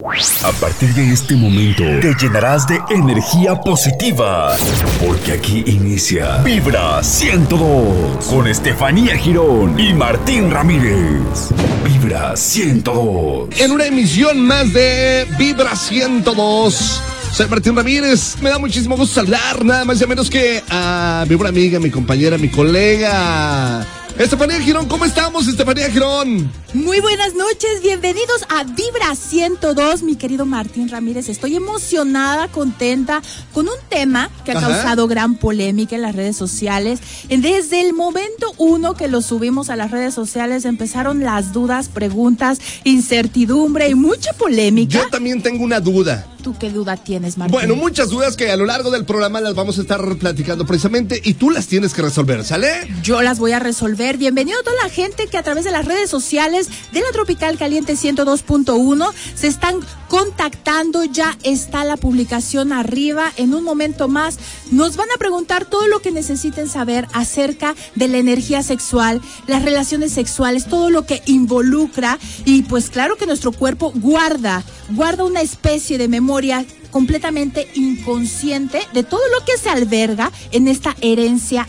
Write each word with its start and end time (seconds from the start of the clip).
A 0.00 0.52
partir 0.60 0.94
de 0.94 1.12
este 1.12 1.34
momento 1.34 1.82
te 2.00 2.14
llenarás 2.14 2.68
de 2.68 2.78
energía 2.88 3.56
positiva, 3.56 4.56
porque 5.04 5.32
aquí 5.32 5.64
inicia 5.66 6.36
Vibra 6.44 7.02
102 7.02 8.24
con 8.26 8.46
Estefanía 8.46 9.16
Girón 9.16 9.76
y 9.76 9.92
Martín 9.94 10.52
Ramírez. 10.52 11.50
Vibra 11.84 12.36
102. 12.36 13.60
En 13.60 13.72
una 13.72 13.86
emisión 13.86 14.46
más 14.46 14.72
de 14.72 15.26
Vibra 15.36 15.74
102. 15.74 17.02
Soy 17.32 17.48
Martín 17.48 17.74
Ramírez. 17.74 18.36
Me 18.40 18.50
da 18.50 18.58
muchísimo 18.60 18.96
gusto 18.96 19.16
saludar, 19.16 19.64
nada 19.64 19.84
más 19.84 20.00
y 20.00 20.06
menos 20.06 20.30
que 20.30 20.62
a 20.70 21.26
mi 21.28 21.34
buena 21.34 21.48
amiga, 21.48 21.80
mi 21.80 21.90
compañera, 21.90 22.38
mi 22.38 22.50
colega. 22.50 23.84
Estefanía 24.16 24.60
Girón, 24.60 24.88
¿cómo 24.88 25.04
estamos, 25.04 25.46
Estefanía 25.46 25.88
Girón? 25.90 26.50
Muy 26.74 26.98
buenas 27.00 27.34
noches, 27.34 27.80
bienvenidos 27.82 28.44
a 28.48 28.64
Vibra 28.64 29.14
102, 29.14 30.02
mi 30.02 30.16
querido 30.16 30.44
Martín 30.44 30.88
Ramírez. 30.88 31.28
Estoy 31.28 31.54
emocionada, 31.54 32.48
contenta 32.48 33.22
con 33.54 33.68
un 33.68 33.76
tema 33.88 34.28
que 34.44 34.50
ha 34.52 34.58
Ajá. 34.58 34.66
causado 34.68 35.06
gran 35.06 35.36
polémica 35.36 35.94
en 35.94 36.02
las 36.02 36.16
redes 36.16 36.36
sociales. 36.36 36.98
Desde 37.28 37.80
el 37.80 37.92
momento 37.92 38.52
uno 38.58 38.94
que 38.94 39.06
lo 39.06 39.22
subimos 39.22 39.70
a 39.70 39.76
las 39.76 39.92
redes 39.92 40.14
sociales 40.14 40.64
empezaron 40.64 41.22
las 41.22 41.52
dudas, 41.52 41.88
preguntas, 41.88 42.58
incertidumbre 42.82 43.88
y 43.88 43.94
mucha 43.94 44.32
polémica. 44.32 44.98
Yo 44.98 45.08
también 45.10 45.42
tengo 45.42 45.62
una 45.62 45.78
duda. 45.78 46.26
¿Tú 46.42 46.56
qué 46.58 46.70
duda 46.70 46.96
tienes, 46.96 47.36
Martín? 47.36 47.52
Bueno, 47.52 47.74
muchas 47.76 48.10
dudas 48.10 48.36
que 48.36 48.50
a 48.50 48.56
lo 48.56 48.64
largo 48.64 48.90
del 48.90 49.04
programa 49.04 49.40
las 49.40 49.54
vamos 49.54 49.78
a 49.78 49.82
estar 49.82 50.00
platicando 50.16 50.66
precisamente 50.66 51.20
y 51.22 51.34
tú 51.34 51.50
las 51.50 51.66
tienes 51.66 51.94
que 51.94 52.02
resolver, 52.02 52.44
¿sale? 52.44 52.68
Yo 53.02 53.22
las 53.22 53.38
voy 53.38 53.52
a 53.52 53.58
resolver. 53.58 53.97
Bienvenido 53.98 54.60
a 54.60 54.62
toda 54.62 54.76
la 54.84 54.90
gente 54.90 55.26
que 55.26 55.38
a 55.38 55.42
través 55.42 55.64
de 55.64 55.72
las 55.72 55.84
redes 55.84 56.08
sociales 56.08 56.68
de 56.92 57.00
la 57.00 57.10
Tropical 57.10 57.58
Caliente 57.58 57.94
102.1 57.94 59.12
se 59.34 59.48
están 59.48 59.80
contactando. 60.08 61.02
Ya 61.02 61.36
está 61.42 61.84
la 61.84 61.96
publicación 61.96 62.72
arriba. 62.72 63.32
En 63.36 63.54
un 63.54 63.64
momento 63.64 64.06
más 64.06 64.38
nos 64.70 64.96
van 64.96 65.08
a 65.10 65.18
preguntar 65.18 65.64
todo 65.64 65.88
lo 65.88 65.98
que 65.98 66.12
necesiten 66.12 66.68
saber 66.68 67.08
acerca 67.12 67.74
de 67.96 68.06
la 68.06 68.18
energía 68.18 68.62
sexual, 68.62 69.20
las 69.48 69.64
relaciones 69.64 70.12
sexuales, 70.12 70.66
todo 70.66 70.90
lo 70.90 71.04
que 71.04 71.20
involucra. 71.26 72.20
Y 72.44 72.62
pues 72.62 72.90
claro 72.90 73.16
que 73.16 73.26
nuestro 73.26 73.50
cuerpo 73.50 73.90
guarda, 73.96 74.62
guarda 74.90 75.24
una 75.24 75.40
especie 75.40 75.98
de 75.98 76.06
memoria 76.06 76.64
completamente 76.90 77.68
inconsciente 77.74 78.80
de 78.92 79.02
todo 79.02 79.20
lo 79.36 79.44
que 79.44 79.58
se 79.58 79.68
alberga 79.68 80.32
en 80.50 80.68
esta 80.68 80.96
herencia 81.00 81.66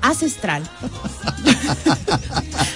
ancestral. 0.00 0.68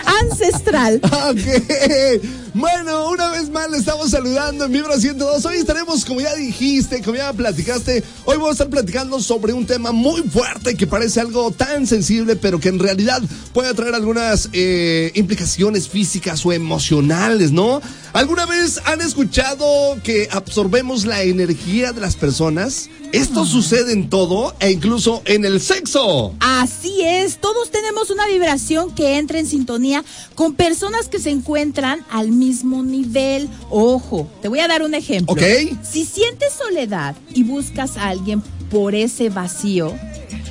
ancestral. 0.23 1.01
Ok. 1.03 2.23
Bueno, 2.55 3.11
una 3.11 3.31
vez 3.31 3.51
más 3.51 3.69
le 3.69 3.79
estamos 3.79 4.11
saludando 4.11 4.67
en 4.67 4.73
Vibra 4.73 4.97
102. 4.97 5.45
Hoy 5.45 5.57
estaremos, 5.57 6.05
como 6.05 6.21
ya 6.21 6.35
dijiste, 6.35 7.03
como 7.03 7.17
ya 7.17 7.33
platicaste, 7.33 8.05
hoy 8.25 8.37
vamos 8.37 8.51
a 8.51 8.53
estar 8.53 8.69
platicando 8.69 9.19
sobre 9.21 9.53
un 9.53 9.67
tema 9.67 9.91
muy 9.91 10.23
fuerte 10.23 10.77
que 10.77 10.87
parece 10.87 11.21
algo 11.21 11.51
tan 11.51 11.87
sensible, 11.87 12.37
pero 12.37 12.61
que 12.61 12.69
en 12.69 12.79
realidad 12.79 13.21
puede 13.53 13.75
traer 13.75 13.97
algunas 13.97 14.51
eh, 14.53 15.11
implicaciones 15.15 15.89
físicas 15.89 16.47
o 16.47 16.53
emocionales, 16.53 17.51
¿no? 17.51 17.83
¿Alguna 18.15 18.47
vez 18.47 18.81
han 18.85 19.01
escuchado 19.01 19.99
que 20.05 20.29
absorbemos 20.31 21.05
la 21.05 21.25
energía 21.25 21.93
de 21.93 22.01
las 22.01 22.15
personas? 22.15 22.89
Esto 23.13 23.45
sucede 23.45 23.93
en 23.93 24.09
todo 24.09 24.55
e 24.61 24.71
incluso 24.71 25.21
en 25.25 25.45
el 25.45 25.61
sexo. 25.61 26.33
Así 26.39 27.03
es, 27.03 27.39
todos 27.39 27.73
tenemos 27.73 28.11
una 28.11 28.29
vibración 28.29 28.95
que 28.95 29.19
entra 29.19 29.41
en 29.41 29.47
sintonía 29.47 30.05
con 30.37 30.55
personas 30.55 31.09
que 31.09 31.19
se 31.19 31.31
encuentran 31.31 32.07
al 32.09 32.29
mismo 32.29 32.85
nivel. 32.85 33.49
Ojo, 33.69 34.31
te 34.41 34.47
voy 34.47 34.61
a 34.61 34.69
dar 34.69 34.83
un 34.83 34.95
ejemplo. 34.95 35.33
Ok. 35.33 35.43
Si 35.83 36.05
sientes 36.05 36.53
soledad 36.53 37.17
y 37.35 37.43
buscas 37.43 37.97
a 37.97 38.11
alguien 38.11 38.45
por 38.75 38.97
ese 38.97 39.29
vacío, 39.29 39.95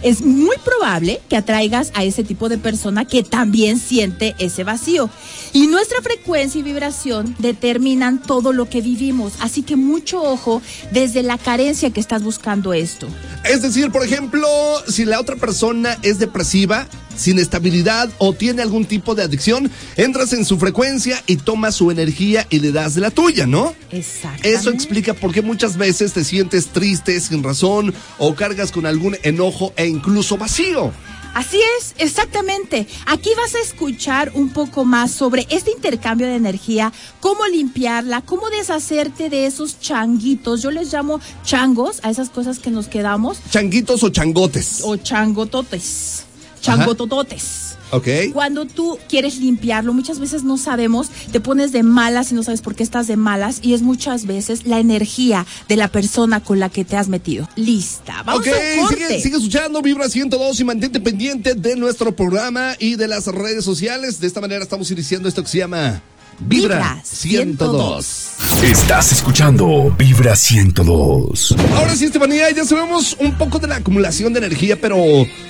es 0.02 0.21
muy 0.21 0.55
probable 0.63 1.19
que 1.27 1.35
atraigas 1.35 1.91
a 1.94 2.06
ese 2.06 2.23
tipo 2.23 2.47
de 2.47 2.57
persona 2.57 3.03
que 3.03 3.22
también 3.22 3.78
siente 3.78 4.34
ese 4.39 4.63
vacío. 4.63 5.09
Y 5.51 5.67
nuestra 5.67 6.01
frecuencia 6.01 6.59
y 6.59 6.63
vibración 6.63 7.35
determinan 7.39 8.22
todo 8.22 8.53
lo 8.53 8.69
que 8.69 8.79
vivimos. 8.79 9.34
Así 9.41 9.61
que 9.61 9.75
mucho 9.75 10.23
ojo 10.23 10.61
desde 10.91 11.22
la 11.22 11.38
carencia 11.38 11.91
que 11.91 12.00
estás 12.00 12.23
buscando 12.23 12.73
esto. 12.73 13.09
Es 13.44 13.61
decir, 13.61 13.91
por 13.91 14.06
ejemplo, 14.06 14.47
si 14.88 15.03
la 15.03 15.19
otra 15.19 15.35
persona 15.35 15.97
es 16.01 16.17
depresiva, 16.17 16.88
sin 17.16 17.40
estabilidad 17.40 18.09
o 18.18 18.34
tiene 18.34 18.62
algún 18.62 18.85
tipo 18.85 19.16
de 19.16 19.24
adicción, 19.24 19.69
entras 19.97 20.34
en 20.34 20.46
su 20.46 20.57
frecuencia 20.57 21.22
y 21.28 21.38
tomas 21.38 21.75
su 21.75 21.91
energía 21.91 22.47
y 22.50 22.59
le 22.59 22.72
das 22.72 22.96
de 22.96 23.01
la 23.01 23.12
tuya, 23.12 23.46
¿no? 23.46 23.74
Exacto. 23.91 24.47
Eso 24.47 24.69
explica 24.69 25.13
por 25.13 25.31
qué 25.34 25.41
muchas 25.41 25.78
veces 25.78 26.13
te 26.13 26.23
sientes 26.23 26.68
triste, 26.68 27.19
sin 27.19 27.44
razón, 27.44 27.94
o 28.18 28.35
cargas 28.35 28.72
con 28.72 28.85
algún 28.85 29.18
enojo 29.23 29.73
e 29.75 29.88
incluso 29.88 30.38
vacío. 30.38 30.91
Así 31.35 31.57
es, 31.79 31.96
exactamente. 31.97 32.85
Aquí 33.07 33.31
vas 33.35 33.56
a 33.56 33.59
escuchar 33.59 34.31
un 34.35 34.50
poco 34.50 34.85
más 34.85 35.09
sobre 35.09 35.47
este 35.50 35.72
intercambio 35.72 36.28
de 36.28 36.35
energía, 36.35 36.94
cómo 37.22 37.47
limpiarla, 37.47 38.22
cómo 38.22 38.52
deshacerte 38.52 39.31
de 39.31 39.47
esos 39.47 39.79
changuitos. 39.79 40.62
Yo 40.62 40.69
les 40.69 40.94
llamo 40.94 41.19
changos 41.44 42.02
a 42.03 42.12
esas 42.12 42.29
cosas 42.29 42.59
que 42.59 42.69
nos 42.69 42.85
quedamos, 42.88 43.40
Changuitos 43.50 44.03
o 44.03 44.09
changotes. 44.09 44.81
o 44.84 44.96
changototes, 44.96 46.25
changotototes. 46.63 47.78
Ok. 47.91 48.07
Cuando 48.34 48.66
tú 48.66 48.97
quieres 49.07 49.38
limpiarlo, 49.38 49.94
muchas 49.94 50.18
veces 50.19 50.44
no 50.44 50.57
sabemos, 50.57 51.09
te 51.31 51.40
pones 51.40 51.72
de 51.72 51.84
malas 51.84 52.31
y 52.31 52.35
no 52.35 52.41
sabes 52.41 52.62
por 52.62 52.74
qué 52.74 52.81
estás 52.81 53.06
de 53.06 53.18
malas 53.18 53.59
y 53.62 53.75
es 53.75 53.84
muchas 53.84 54.25
veces 54.25 54.66
la 54.66 54.79
energía 54.79 55.46
de 55.69 55.75
la 55.75 55.90
persona 55.90 56.40
con 56.40 56.59
la 56.59 56.69
que 56.69 56.85
te 56.85 56.97
has 56.97 57.07
metido. 57.07 57.47
Lista, 57.56 58.23
vamos 58.23 58.41
Ok, 58.41 58.47
a 58.47 58.81
corte. 58.81 58.96
sigue, 59.07 59.22
sigue 59.22 59.35
escuchando 59.38 59.81
Vibra 59.84 60.09
102 60.09 60.59
y 60.59 60.63
mantente 60.63 61.00
pendiente 61.02 61.53
de 61.53 61.75
nuestro 61.75 62.16
programa 62.16 62.73
y 62.79 62.96
de 62.96 63.07
las 63.07 63.28
redes 63.28 63.63
sociales. 63.63 64.19
De 64.19 64.25
esta 64.25 64.41
manera 64.41 64.63
estamos 64.63 64.90
iniciando 64.90 65.29
esto 65.29 65.44
que 65.44 65.50
se 65.50 65.59
llama 65.59 66.02
Vibra, 66.40 66.78
Vibra 66.78 67.02
102. 67.03 68.06
102. 68.07 68.63
Estás 68.63 69.12
escuchando 69.12 69.94
Vibra 69.96 70.35
102. 70.35 71.56
Ahora 71.75 71.96
sí, 71.96 72.06
Estefanía, 72.06 72.50
ya 72.50 72.66
sabemos 72.66 73.16
un 73.19 73.38
poco 73.38 73.59
de 73.59 73.68
la 73.68 73.75
acumulación 73.75 74.34
de 74.34 74.40
energía, 74.40 74.81
pero 74.81 74.97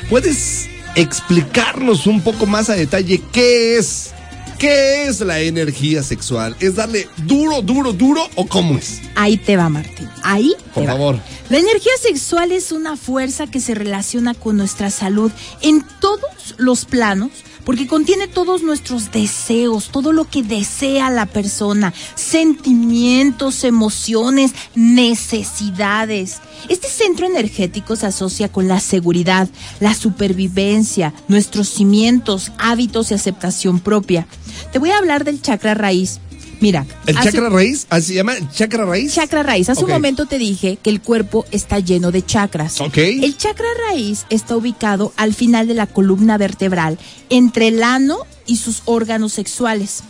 ¿puedes 0.09 0.67
explicarnos 0.95 2.07
un 2.07 2.21
poco 2.21 2.45
más 2.45 2.69
a 2.69 2.73
detalle 2.75 3.21
qué 3.31 3.77
es? 3.77 4.11
¿Qué 4.59 5.07
es 5.07 5.19
la 5.19 5.41
energía 5.41 6.03
sexual? 6.03 6.55
¿Es 6.59 6.75
darle 6.75 7.09
duro, 7.25 7.61
duro, 7.61 7.91
duro 7.91 8.25
o 8.35 8.47
cómo 8.47 8.77
es? 8.77 9.01
Ahí 9.15 9.35
te 9.35 9.57
va, 9.57 9.67
Martín. 9.67 10.07
Ahí 10.23 10.53
Por 10.73 10.83
te 10.83 10.87
va. 10.87 10.93
favor. 10.93 11.19
La 11.49 11.57
energía 11.57 11.91
sexual 12.01 12.51
es 12.53 12.71
una 12.71 12.95
fuerza 12.95 13.47
que 13.47 13.59
se 13.59 13.75
relaciona 13.75 14.33
con 14.33 14.55
nuestra 14.55 14.89
salud 14.89 15.31
en 15.61 15.83
todos 15.99 16.55
los 16.57 16.85
planos, 16.85 17.31
porque 17.65 17.87
contiene 17.87 18.27
todos 18.27 18.63
nuestros 18.63 19.11
deseos, 19.11 19.89
todo 19.89 20.11
lo 20.11 20.25
que 20.25 20.43
desea 20.43 21.09
la 21.09 21.25
persona, 21.25 21.93
sentimientos, 22.15 23.63
emociones, 23.63 24.53
necesidades. 24.75 26.41
Este 26.69 26.87
centro 26.87 27.25
energético 27.25 27.95
se 27.95 28.07
asocia 28.07 28.51
con 28.51 28.67
la 28.67 28.79
seguridad, 28.79 29.49
la 29.79 29.93
supervivencia, 29.93 31.13
nuestros 31.27 31.69
cimientos, 31.69 32.51
hábitos 32.57 33.11
y 33.11 33.13
aceptación 33.13 33.79
propia. 33.79 34.27
Te 34.71 34.79
voy 34.79 34.91
a 34.91 34.97
hablar 34.97 35.23
del 35.23 35.41
chakra 35.41 35.73
raíz. 35.73 36.19
Mira, 36.63 36.85
¿El 37.07 37.19
chakra 37.19 37.49
raíz? 37.49 37.87
¿Así 37.89 38.07
se 38.07 38.13
llama 38.13 38.35
chakra 38.53 38.85
raíz? 38.85 39.13
Chakra 39.13 39.43
raíz. 39.43 39.67
Hace 39.67 39.83
un 39.83 39.91
momento 39.91 40.27
te 40.27 40.37
dije 40.37 40.77
que 40.81 40.89
el 40.89 41.01
cuerpo 41.01 41.43
está 41.51 41.79
lleno 41.79 42.09
de 42.09 42.25
chakras. 42.25 42.79
Ok. 42.79 42.99
El 42.99 43.35
chakra 43.35 43.67
raíz 43.89 44.25
está 44.29 44.55
ubicado 44.55 45.11
al 45.17 45.33
final 45.33 45.67
de 45.67 45.73
la 45.73 45.87
columna 45.87 46.37
vertebral, 46.37 46.97
entre 47.29 47.67
el 47.67 47.83
ano 47.83 48.19
y 48.45 48.55
sus 48.55 48.81
órganos 48.85 49.33
sexuales. 49.33 50.03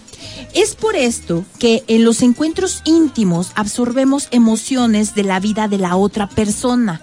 Es 0.54 0.76
por 0.76 0.96
esto 0.96 1.44
que 1.58 1.84
en 1.88 2.06
los 2.06 2.22
encuentros 2.22 2.84
íntimos 2.86 3.50
absorbemos 3.56 4.28
emociones 4.30 5.16
de 5.16 5.24
la 5.24 5.40
vida 5.40 5.68
de 5.68 5.80
la 5.80 5.96
otra 5.96 6.30
persona. 6.30 7.02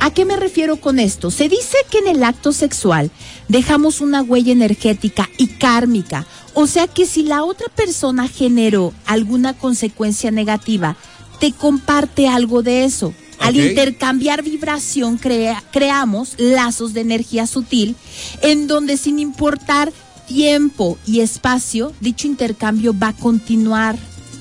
¿A 0.00 0.10
qué 0.12 0.26
me 0.26 0.36
refiero 0.36 0.76
con 0.76 0.98
esto? 0.98 1.30
Se 1.30 1.48
dice 1.48 1.78
que 1.90 2.00
en 2.00 2.08
el 2.08 2.24
acto 2.24 2.52
sexual 2.52 3.10
dejamos 3.48 4.02
una 4.02 4.20
huella 4.20 4.52
energética 4.52 5.30
y 5.38 5.46
kármica. 5.46 6.26
O 6.54 6.66
sea 6.66 6.86
que 6.86 7.04
si 7.06 7.24
la 7.24 7.42
otra 7.44 7.66
persona 7.74 8.28
generó 8.28 8.92
alguna 9.06 9.54
consecuencia 9.54 10.30
negativa, 10.30 10.96
te 11.40 11.52
comparte 11.52 12.28
algo 12.28 12.62
de 12.62 12.84
eso. 12.84 13.12
Al 13.40 13.56
intercambiar 13.70 14.42
vibración 14.42 15.16
crea- 15.18 15.62
creamos 15.72 16.34
lazos 16.38 16.94
de 16.94 17.00
energía 17.00 17.46
sutil 17.46 17.96
en 18.40 18.68
donde 18.68 18.96
sin 18.96 19.18
importar 19.18 19.92
tiempo 20.28 20.96
y 21.04 21.20
espacio, 21.20 21.92
dicho 22.00 22.26
intercambio 22.28 22.94
va 22.96 23.08
a 23.08 23.12
continuar. 23.12 23.96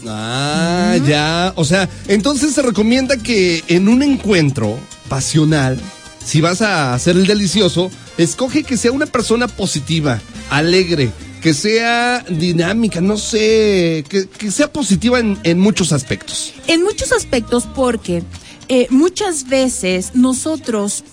Ah, 0.07 0.95
ya. 1.07 1.53
O 1.55 1.65
sea, 1.65 1.89
entonces 2.07 2.53
se 2.53 2.61
recomienda 2.61 3.17
que 3.17 3.63
en 3.67 3.87
un 3.89 4.03
encuentro 4.03 4.77
pasional, 5.09 5.79
si 6.23 6.39
vas 6.41 6.61
a 6.61 6.93
hacer 6.93 7.15
el 7.17 7.25
delicioso, 7.25 7.89
escoge 8.17 8.63
que 8.63 8.77
sea 8.77 8.91
una 8.91 9.05
persona 9.07 9.47
positiva, 9.47 10.21
alegre, 10.49 11.11
que 11.43 11.53
sea 11.53 12.23
dinámica, 12.29 13.01
no 13.01 13.17
sé, 13.17 14.05
que, 14.07 14.29
que 14.29 14.49
sea 14.49 14.71
positiva 14.71 15.19
en, 15.19 15.37
en 15.43 15.59
muchos 15.59 15.91
aspectos. 15.91 16.53
En 16.67 16.83
muchos 16.83 17.11
aspectos 17.11 17.67
porque 17.75 18.23
eh, 18.69 18.87
muchas 18.89 19.49
veces 19.49 20.11
nosotros 20.13 21.03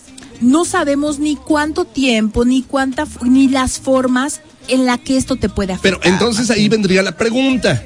no 0.41 0.65
sabemos 0.65 1.19
ni 1.19 1.35
cuánto 1.35 1.85
tiempo, 1.85 2.45
ni 2.45 2.63
cuánta, 2.63 3.09
ni 3.23 3.49
las 3.49 3.81
formas 3.81 4.41
en 4.69 4.87
la 4.87 4.99
que 4.99 5.17
esto 5.17 5.35
te 5.35 5.49
puede 5.49 5.73
afectar. 5.73 5.99
Pero 6.01 6.15
entonces 6.15 6.49
ahí 6.51 6.69
vendría 6.69 7.03
la 7.03 7.17
pregunta 7.17 7.83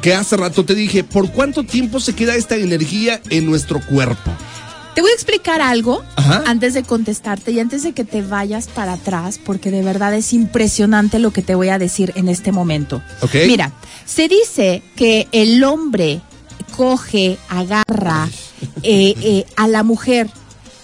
que 0.00 0.14
hace 0.14 0.38
rato 0.38 0.64
te 0.64 0.74
dije, 0.74 1.04
¿por 1.04 1.30
cuánto 1.30 1.62
tiempo 1.64 2.00
se 2.00 2.14
queda 2.14 2.36
esta 2.36 2.56
energía 2.56 3.20
en 3.28 3.44
nuestro 3.44 3.80
cuerpo? 3.84 4.32
Te 4.96 5.02
voy 5.02 5.10
a 5.10 5.14
explicar 5.14 5.60
algo 5.60 6.02
Ajá. 6.16 6.42
antes 6.46 6.72
de 6.74 6.82
contestarte 6.82 7.52
y 7.52 7.60
antes 7.60 7.82
de 7.82 7.92
que 7.92 8.02
te 8.04 8.22
vayas 8.22 8.66
para 8.66 8.94
atrás, 8.94 9.38
porque 9.44 9.70
de 9.70 9.82
verdad 9.82 10.14
es 10.14 10.32
impresionante 10.32 11.18
lo 11.18 11.32
que 11.32 11.42
te 11.42 11.54
voy 11.54 11.68
a 11.68 11.78
decir 11.78 12.12
en 12.16 12.28
este 12.30 12.50
momento. 12.50 13.02
Ok. 13.20 13.34
Mira, 13.46 13.72
se 14.06 14.26
dice 14.26 14.82
que 14.96 15.28
el 15.32 15.62
hombre 15.64 16.22
coge, 16.78 17.36
agarra 17.50 18.26
eh, 18.82 19.14
eh, 19.22 19.44
a 19.56 19.68
la 19.68 19.82
mujer. 19.82 20.28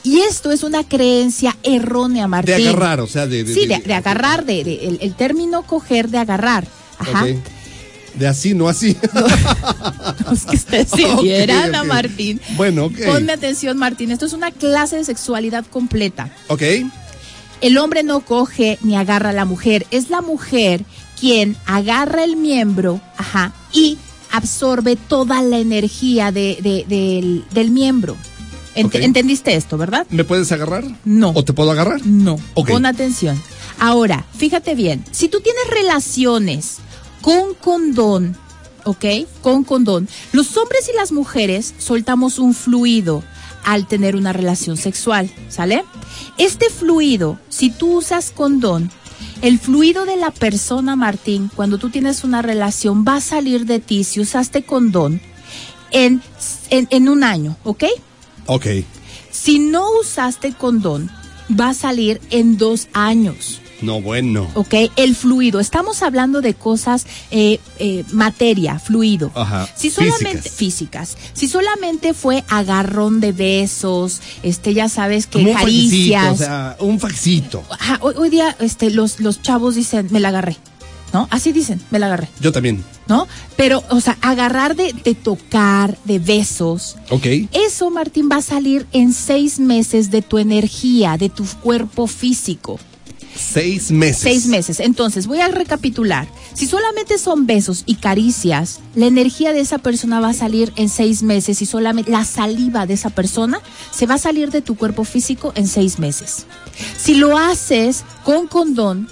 Y 0.04 0.18
esto 0.20 0.50
es 0.52 0.62
una 0.62 0.84
creencia 0.84 1.56
errónea, 1.62 2.24
De 2.24 2.28
Martín. 2.28 2.68
agarrar, 2.68 3.00
o 3.00 3.06
sea, 3.06 3.26
de... 3.26 3.46
Sí, 3.46 3.66
de, 3.66 3.78
de 3.78 3.94
agarrar, 3.94 4.44
de, 4.44 4.62
de- 4.62 4.88
el, 4.88 4.98
el 5.00 5.14
término 5.14 5.62
coger 5.62 6.10
de 6.10 6.18
agarrar. 6.18 6.66
Ajá. 6.98 7.24
De 8.14 8.26
así, 8.28 8.54
no 8.54 8.68
así. 8.68 8.96
Es 10.32 10.44
que 10.44 10.56
ustedes 10.56 10.88
se 10.90 11.04
Ok, 11.12 11.22
vieran 11.22 11.74
a 11.74 11.82
ok. 11.82 11.86
Martín. 11.88 12.40
Bueno, 12.56 12.86
ok. 12.86 12.98
Ponme 13.06 13.32
atención, 13.32 13.76
Martín. 13.78 14.10
Esto 14.10 14.26
es 14.26 14.32
una 14.32 14.50
clase 14.50 14.96
de 14.96 15.04
sexualidad 15.04 15.64
completa. 15.66 16.30
ok. 16.48 16.62
El 17.60 17.78
hombre 17.78 18.02
no 18.02 18.20
coge 18.20 18.76
ni 18.82 18.96
agarra 18.96 19.30
a 19.30 19.32
la 19.32 19.44
mujer. 19.44 19.86
Es 19.92 20.10
la 20.10 20.20
mujer 20.20 20.84
quien 21.20 21.56
agarra 21.64 22.24
el 22.24 22.34
miembro 22.34 23.00
ajá, 23.16 23.52
y 23.72 23.98
absorbe 24.32 24.96
toda 24.96 25.40
la 25.42 25.58
energía 25.58 26.32
de- 26.32 26.58
de- 26.60 26.84
del, 26.88 27.44
del 27.52 27.70
miembro. 27.70 28.16
Ent-. 28.74 29.00
¿Entendiste 29.00 29.54
esto, 29.54 29.78
verdad? 29.78 30.06
¿Me 30.10 30.24
puedes 30.24 30.50
agarrar? 30.50 30.82
No. 31.04 31.30
¿O 31.36 31.44
te 31.44 31.52
puedo 31.52 31.70
agarrar? 31.70 32.04
No. 32.04 32.36
Pon 32.54 32.84
atención. 32.84 33.40
Ahora, 33.78 34.24
fíjate 34.36 34.74
bien. 34.74 35.04
Si 35.12 35.28
tú 35.28 35.40
tienes 35.40 35.62
relaciones 35.70 36.78
con 37.22 37.54
condón, 37.54 38.36
¿ok? 38.84 39.04
Con 39.40 39.64
condón. 39.64 40.08
Los 40.32 40.56
hombres 40.56 40.90
y 40.92 40.96
las 40.96 41.12
mujeres 41.12 41.74
soltamos 41.78 42.38
un 42.38 42.52
fluido 42.52 43.22
al 43.64 43.86
tener 43.86 44.16
una 44.16 44.32
relación 44.32 44.76
sexual, 44.76 45.30
¿sale? 45.48 45.84
Este 46.36 46.68
fluido, 46.68 47.38
si 47.48 47.70
tú 47.70 47.98
usas 47.98 48.30
condón, 48.30 48.90
el 49.40 49.58
fluido 49.58 50.04
de 50.04 50.16
la 50.16 50.30
persona, 50.30 50.96
Martín, 50.96 51.50
cuando 51.54 51.78
tú 51.78 51.90
tienes 51.90 52.24
una 52.24 52.42
relación, 52.42 53.04
va 53.06 53.16
a 53.16 53.20
salir 53.20 53.66
de 53.66 53.78
ti 53.78 54.04
si 54.04 54.20
usaste 54.20 54.64
condón 54.64 55.20
en, 55.90 56.20
en, 56.70 56.88
en 56.90 57.08
un 57.08 57.24
año, 57.24 57.56
¿ok? 57.64 57.84
Ok. 58.46 58.66
Si 59.30 59.58
no 59.58 59.86
usaste 60.00 60.52
condón, 60.52 61.10
va 61.48 61.70
a 61.70 61.74
salir 61.74 62.20
en 62.30 62.58
dos 62.58 62.88
años. 62.92 63.61
No, 63.82 64.00
bueno. 64.00 64.48
¿Ok? 64.54 64.74
El 64.96 65.14
fluido. 65.16 65.60
Estamos 65.60 66.02
hablando 66.02 66.40
de 66.40 66.54
cosas, 66.54 67.06
eh, 67.30 67.58
eh, 67.78 68.04
materia, 68.12 68.78
fluido. 68.78 69.30
Ajá. 69.34 69.68
Si 69.74 69.90
solamente, 69.90 70.42
Físicas. 70.50 70.52
físicas. 70.52 71.16
Si 71.34 71.48
solamente 71.48 72.14
fue 72.14 72.44
agarrón 72.48 73.20
de 73.20 73.32
besos, 73.32 74.20
este, 74.42 74.72
ya 74.74 74.88
sabes 74.88 75.26
que 75.26 75.38
Como 75.40 75.50
un 75.50 75.54
faxito, 75.54 75.74
caricias. 75.76 76.32
o 76.32 76.36
sea, 76.36 76.76
un 76.80 77.00
faxito. 77.00 77.62
Ajá, 77.70 77.98
hoy, 78.02 78.14
hoy 78.16 78.30
día, 78.30 78.56
este, 78.60 78.90
los, 78.90 79.20
los 79.20 79.42
chavos 79.42 79.74
dicen, 79.74 80.06
me 80.10 80.20
la 80.20 80.28
agarré. 80.28 80.56
¿No? 81.12 81.28
Así 81.30 81.52
dicen, 81.52 81.78
me 81.90 81.98
la 81.98 82.06
agarré. 82.06 82.28
Yo 82.40 82.52
también. 82.52 82.82
¿No? 83.06 83.28
Pero, 83.56 83.82
o 83.90 84.00
sea, 84.00 84.16
agarrar 84.22 84.76
de, 84.76 84.94
de 85.04 85.14
tocar, 85.14 85.98
de 86.04 86.18
besos, 86.18 86.96
Ok. 87.10 87.26
eso, 87.52 87.90
Martín, 87.90 88.30
va 88.32 88.36
a 88.36 88.42
salir 88.42 88.86
en 88.92 89.12
seis 89.12 89.58
meses 89.58 90.10
de 90.10 90.22
tu 90.22 90.38
energía, 90.38 91.18
de 91.18 91.28
tu 91.28 91.44
cuerpo 91.62 92.06
físico. 92.06 92.78
Seis 93.36 93.90
meses. 93.90 94.22
Seis 94.22 94.46
meses. 94.46 94.80
Entonces, 94.80 95.26
voy 95.26 95.40
a 95.40 95.48
recapitular. 95.48 96.28
Si 96.54 96.66
solamente 96.66 97.18
son 97.18 97.46
besos 97.46 97.82
y 97.86 97.94
caricias, 97.96 98.80
la 98.94 99.06
energía 99.06 99.52
de 99.52 99.60
esa 99.60 99.78
persona 99.78 100.20
va 100.20 100.30
a 100.30 100.34
salir 100.34 100.72
en 100.76 100.88
seis 100.88 101.22
meses 101.22 101.62
y 101.62 101.66
solamente 101.66 102.10
la 102.10 102.24
saliva 102.24 102.86
de 102.86 102.94
esa 102.94 103.10
persona 103.10 103.60
se 103.90 104.06
va 104.06 104.14
a 104.14 104.18
salir 104.18 104.50
de 104.50 104.60
tu 104.62 104.76
cuerpo 104.76 105.04
físico 105.04 105.52
en 105.56 105.66
seis 105.66 105.98
meses. 105.98 106.46
Si 106.98 107.14
lo 107.14 107.38
haces 107.38 108.04
con 108.24 108.46
condón, 108.48 109.08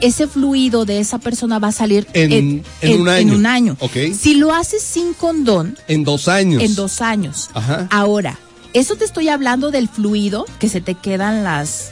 ese 0.00 0.26
fluido 0.26 0.84
de 0.84 1.00
esa 1.00 1.18
persona 1.18 1.58
va 1.58 1.68
a 1.68 1.72
salir 1.72 2.06
En- 2.12 2.62
en 2.80 3.00
un 3.00 3.08
año. 3.08 3.32
en 3.32 3.38
un 3.38 3.46
año. 3.46 3.76
Ok. 3.80 3.96
Si 4.18 4.34
lo 4.34 4.52
haces 4.54 4.82
sin 4.82 5.14
condón, 5.14 5.78
En 5.88 6.04
dos 6.04 6.28
años. 6.28 6.62
en 6.62 6.74
dos 6.74 7.00
años. 7.00 7.48
Ajá. 7.54 7.88
Ahora, 7.90 8.38
eso 8.72 8.96
te 8.96 9.04
estoy 9.04 9.28
hablando 9.28 9.70
del 9.70 9.88
fluido 9.88 10.46
que 10.58 10.68
se 10.68 10.80
te 10.80 10.94
quedan 10.94 11.44
las 11.44 11.90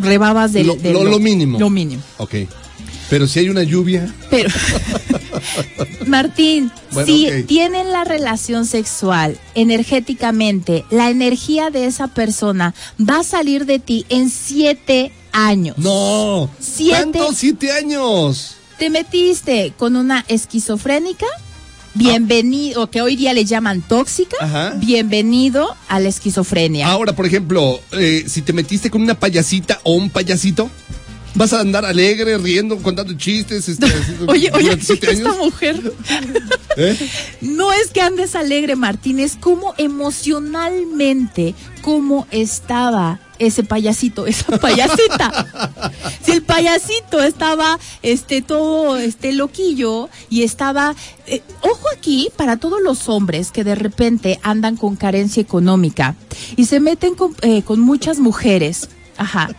rebabas 0.00 0.52
del, 0.52 0.66
Lo- 0.68 0.74
del- 0.76 0.92
lo- 0.94 1.04
lo 1.04 1.18
mínimo. 1.18 1.58
Lo 1.58 1.70
mínimo. 1.70 2.02
Ok. 2.18 2.34
Pero 3.10 3.26
si 3.26 3.40
hay 3.40 3.48
una 3.50 3.62
lluvia. 3.62 4.12
Pero, 4.30 4.48
Martín, 6.06 6.70
Bueno, 6.92 7.06
si 7.06 7.42
tienen 7.46 7.92
la 7.92 8.04
relación 8.04 8.64
sexual 8.66 9.38
energéticamente, 9.54 10.84
la 10.90 11.10
energía 11.10 11.70
de 11.70 11.86
esa 11.86 12.08
persona 12.08 12.74
va 12.98 13.20
a 13.20 13.24
salir 13.24 13.66
de 13.66 13.78
ti 13.78 14.06
en 14.08 14.30
siete 14.30 15.12
años. 15.32 15.76
No. 15.78 16.48
Siete. 16.58 17.18
Siete 17.34 17.72
años. 17.72 18.56
Te 18.78 18.88
metiste 18.90 19.72
con 19.76 19.96
una 19.96 20.24
esquizofrénica. 20.28 21.26
Bienvenido, 21.94 22.88
que 22.88 23.02
hoy 23.02 23.16
día 23.16 23.34
le 23.34 23.44
llaman 23.44 23.82
tóxica. 23.82 24.36
Ajá. 24.40 24.72
Bienvenido 24.76 25.76
a 25.88 26.00
la 26.00 26.08
esquizofrenia. 26.08 26.88
Ahora, 26.88 27.14
por 27.14 27.26
ejemplo, 27.26 27.80
eh, 27.92 28.24
si 28.26 28.42
te 28.42 28.52
metiste 28.52 28.90
con 28.90 29.02
una 29.02 29.14
payasita 29.14 29.80
o 29.82 29.92
un 29.92 30.08
payasito, 30.08 30.70
vas 31.34 31.52
a 31.52 31.60
andar 31.60 31.84
alegre, 31.84 32.38
riendo, 32.38 32.78
contando 32.78 33.14
chistes. 33.14 33.68
Este, 33.68 33.86
Oye, 34.26 34.50
oye, 34.54 34.72
esta 34.72 35.10
años. 35.10 35.36
mujer. 35.38 35.92
¿Eh? 36.76 36.96
No 37.40 37.72
es 37.72 37.88
que 37.90 38.00
andes 38.00 38.34
alegre, 38.34 38.76
Martín, 38.76 39.18
es 39.18 39.36
como 39.36 39.74
emocionalmente, 39.78 41.54
cómo 41.82 42.26
estaba 42.30 43.20
ese 43.38 43.64
payasito, 43.64 44.26
esa 44.26 44.56
payasita. 44.60 45.90
si 46.24 46.32
el 46.32 46.42
payasito 46.42 47.20
estaba 47.22 47.78
este 48.02 48.40
todo 48.40 48.96
este 48.96 49.32
loquillo 49.32 50.08
y 50.30 50.44
estaba 50.44 50.94
eh, 51.26 51.42
ojo 51.62 51.86
aquí 51.96 52.30
para 52.36 52.56
todos 52.56 52.80
los 52.80 53.08
hombres 53.08 53.50
que 53.50 53.64
de 53.64 53.74
repente 53.74 54.38
andan 54.42 54.76
con 54.76 54.94
carencia 54.94 55.40
económica 55.40 56.14
y 56.56 56.66
se 56.66 56.78
meten 56.78 57.14
con, 57.16 57.34
eh, 57.42 57.62
con 57.62 57.80
muchas 57.80 58.18
mujeres. 58.20 58.88
Ajá. 59.22 59.50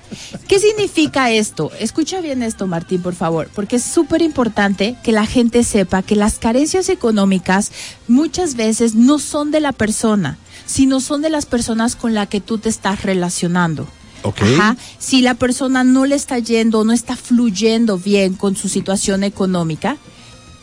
¿Qué 0.50 0.60
significa 0.60 1.32
esto? 1.32 1.72
Escucha 1.80 2.20
bien 2.20 2.44
esto, 2.44 2.68
Martín, 2.68 3.02
por 3.02 3.16
favor, 3.16 3.50
porque 3.56 3.78
es 3.78 3.84
súper 3.84 4.22
importante 4.22 4.98
que 5.04 5.14
la 5.14 5.26
gente 5.26 5.64
sepa 5.64 6.02
que 6.02 6.18
las 6.18 6.38
carencias 6.38 6.90
económicas 6.90 7.72
muchas 8.10 8.56
veces 8.56 8.94
no 8.94 9.20
son 9.20 9.52
de 9.52 9.62
la 9.62 9.72
persona, 9.72 10.38
sino 10.66 11.00
son 11.00 11.22
de 11.22 11.30
las 11.30 11.46
personas 11.46 11.96
con 11.96 12.14
las 12.14 12.28
que 12.28 12.42
tú 12.42 12.58
te 12.58 12.68
estás 12.68 13.04
relacionando. 13.04 13.88
Ok. 14.24 14.42
Ajá. 14.42 14.76
Si 15.00 15.22
la 15.22 15.36
persona 15.36 15.86
no 15.86 16.06
le 16.06 16.16
está 16.16 16.40
yendo, 16.40 16.84
no 16.84 16.92
está 16.92 17.16
fluyendo 17.16 17.98
bien 17.98 18.34
con 18.34 18.58
su 18.58 18.68
situación 18.68 19.24
económica, 19.24 19.96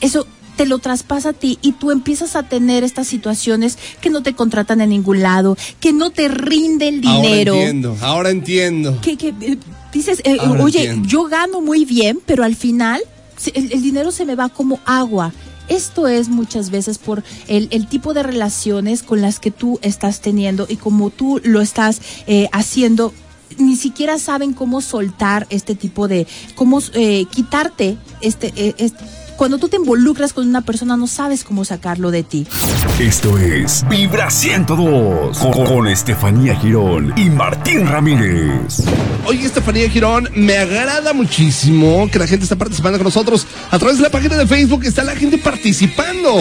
eso 0.03 0.27
te 0.61 0.67
lo 0.67 0.79
traspasa 0.79 1.31
a 1.31 1.33
ti 1.33 1.59
y 1.63 1.73
tú 1.73 1.91
empiezas 1.91 2.37
a 2.37 2.43
tener 2.43 2.85
estas 2.85 3.07
situaciones 3.09 3.79
que 4.03 4.11
no 4.11 4.23
te 4.23 4.35
contratan 4.35 4.83
en 4.83 4.91
ningún 4.91 5.23
lado, 5.23 5.57
que 5.81 5.95
no 5.95 6.11
te 6.11 6.29
rinde 6.29 6.89
el 6.89 7.01
dinero. 7.01 7.55
Ahora 7.55 7.63
entiendo, 7.63 7.97
ahora 8.03 8.31
entiendo. 8.31 9.01
que, 9.01 9.17
que, 9.17 9.29
eh, 9.41 9.57
dices, 9.91 10.21
eh, 10.23 10.37
oye, 10.39 10.81
entiendo. 10.85 11.09
yo 11.09 11.25
gano 11.25 11.63
muy 11.63 11.87
bien, 11.87 12.19
pero 12.27 12.45
al 12.45 12.57
final 12.57 13.01
el, 13.55 13.73
el 13.73 13.81
dinero 13.81 14.13
se 14.13 14.27
me 14.27 14.35
va 14.35 14.51
como 14.51 14.81
agua. 14.85 15.33
Esto 15.69 16.09
es 16.09 16.29
muchas 16.29 16.69
veces 16.69 16.99
por 16.99 17.25
el, 17.49 17.69
el 17.71 17.87
tipo 17.87 18.13
de 18.13 18.23
relaciones 18.23 19.03
con 19.03 19.23
las 19.23 19.41
que 19.41 19.51
tú 19.51 19.79
estás 19.81 20.21
teniendo 20.21 20.67
y 20.69 20.77
como 20.77 21.09
tú 21.09 21.41
lo 21.43 21.63
estás 21.63 22.03
eh, 22.27 22.49
haciendo. 22.53 23.15
Ni 23.57 23.77
siquiera 23.77 24.19
saben 24.19 24.53
cómo 24.53 24.83
soltar 24.83 25.47
este 25.49 25.75
tipo 25.75 26.07
de, 26.07 26.27
cómo 26.55 26.81
eh, 26.93 27.25
quitarte 27.33 27.97
este, 28.21 28.53
eh, 28.57 28.75
es- 28.77 28.93
cuando 29.41 29.57
tú 29.57 29.71
te 29.71 29.79
involucras 29.79 30.35
con 30.35 30.47
una 30.47 30.61
persona 30.61 30.99
no 30.99 31.07
sabes 31.07 31.45
cómo 31.45 31.65
sacarlo 31.65 32.11
de 32.11 32.23
ti. 32.23 32.47
Esto 32.99 33.39
es 33.39 33.89
Vibra 33.89 34.29
102 34.29 35.39
con, 35.39 35.65
con 35.65 35.89
Estefanía 35.89 36.55
Girón 36.57 37.15
y 37.17 37.31
Martín 37.31 37.87
Ramírez. 37.87 38.83
Oye, 39.25 39.47
Estefanía 39.47 39.89
Girón, 39.89 40.29
me 40.35 40.59
agrada 40.59 41.15
muchísimo 41.15 42.07
que 42.13 42.19
la 42.19 42.27
gente 42.27 42.43
está 42.43 42.57
participando 42.57 42.99
con 42.99 43.07
nosotros. 43.07 43.47
A 43.71 43.79
través 43.79 43.97
de 43.97 44.03
la 44.03 44.11
página 44.11 44.37
de 44.37 44.47
Facebook 44.47 44.85
está 44.85 45.05
la 45.05 45.17
gente 45.17 45.39
participando. 45.39 46.35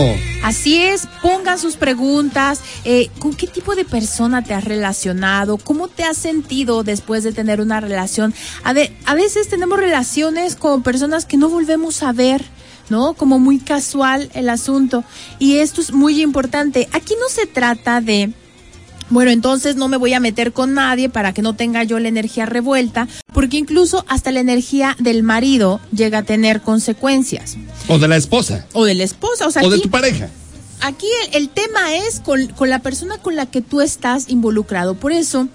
Así 0.43 0.81
es, 0.81 1.07
pongan 1.21 1.57
sus 1.57 1.77
preguntas, 1.77 2.59
eh, 2.83 3.09
¿con 3.19 3.33
qué 3.33 3.47
tipo 3.47 3.75
de 3.75 3.85
persona 3.85 4.43
te 4.43 4.53
has 4.53 4.65
relacionado? 4.65 5.55
¿Cómo 5.55 5.87
te 5.87 6.03
has 6.03 6.17
sentido 6.17 6.83
después 6.83 7.23
de 7.23 7.31
tener 7.31 7.61
una 7.61 7.79
relación? 7.79 8.33
A, 8.65 8.73
a 9.05 9.15
veces 9.15 9.47
tenemos 9.47 9.79
relaciones 9.79 10.57
con 10.57 10.83
personas 10.83 11.23
que 11.23 11.37
no 11.37 11.47
volvemos 11.47 12.03
a 12.03 12.11
ver. 12.11 12.43
¿No? 12.89 13.13
Como 13.13 13.39
muy 13.39 13.59
casual 13.59 14.29
el 14.33 14.49
asunto. 14.49 15.03
Y 15.37 15.57
esto 15.57 15.81
es 15.81 15.91
muy 15.91 16.21
importante. 16.21 16.89
Aquí 16.91 17.13
no 17.19 17.29
se 17.29 17.45
trata 17.45 18.01
de 18.01 18.33
bueno, 19.09 19.31
entonces 19.31 19.75
no 19.75 19.87
me 19.87 19.97
voy 19.97 20.13
a 20.13 20.19
meter 20.19 20.53
con 20.53 20.75
nadie 20.75 21.09
para 21.09 21.33
que 21.33 21.41
no 21.41 21.55
tenga 21.55 21.83
yo 21.83 21.97
la 21.99 22.09
energía 22.09 22.45
revuelta, 22.45 23.07
porque 23.33 23.57
incluso 23.57 24.05
hasta 24.07 24.31
la 24.31 24.39
energía 24.39 24.95
del 24.99 25.23
marido 25.23 25.79
llega 25.91 26.19
a 26.19 26.23
tener 26.23 26.61
consecuencias. 26.61 27.57
O 27.87 27.97
de 27.97 28.07
la 28.07 28.17
esposa. 28.17 28.67
O 28.73 28.85
de 28.85 28.93
la 28.93 29.03
esposa, 29.03 29.47
o 29.47 29.51
sea. 29.51 29.63
O 29.63 29.69
de 29.71 29.79
tu 29.79 29.89
pareja. 29.89 30.29
Aquí 30.81 31.07
el, 31.33 31.49
tema 31.49 31.95
es 31.95 32.19
con, 32.19 32.47
con, 32.49 32.69
la 32.69 32.79
persona 32.79 33.17
con 33.17 33.35
la 33.35 33.47
que 33.47 33.61
tú 33.61 33.81
estás 33.81 34.29
involucrado. 34.29 34.93
Por 34.93 35.11
eso 35.11 35.49